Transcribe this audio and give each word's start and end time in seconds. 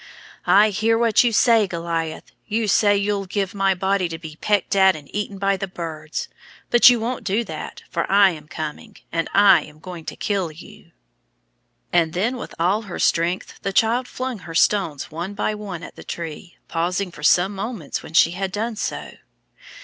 "I 0.47 0.69
hear 0.71 0.97
what 0.97 1.23
you 1.23 1.31
say, 1.31 1.67
Goliath. 1.67 2.31
You 2.47 2.67
say 2.67 2.97
you'll 2.97 3.27
give 3.27 3.53
my 3.53 3.75
body 3.75 4.09
to 4.09 4.17
be 4.17 4.35
pecked 4.35 4.75
at 4.75 4.95
and 4.95 5.07
eaten 5.15 5.37
by 5.37 5.57
the 5.57 5.67
birds; 5.67 6.27
but 6.71 6.89
you 6.89 6.99
won't 6.99 7.23
do 7.23 7.43
that, 7.43 7.83
for 7.87 8.11
I 8.11 8.31
am 8.31 8.47
coming, 8.47 8.97
and 9.11 9.29
I 9.35 9.61
am 9.61 9.77
going 9.77 10.05
to 10.05 10.15
kill 10.15 10.51
you." 10.51 10.89
And 11.93 12.13
then 12.13 12.37
with 12.37 12.55
all 12.57 12.81
her 12.81 12.97
strength 12.97 13.59
the 13.61 13.71
child 13.73 14.07
flung 14.07 14.39
her 14.39 14.55
stones 14.55 15.11
one 15.11 15.35
by 15.35 15.53
one 15.53 15.83
at 15.83 15.95
the 15.95 16.03
tree, 16.03 16.57
pausing 16.67 17.11
for 17.11 17.21
some 17.21 17.53
moments 17.53 18.01
when 18.01 18.15
she 18.15 18.31
had 18.31 18.51
done 18.51 18.77
so. 18.77 19.11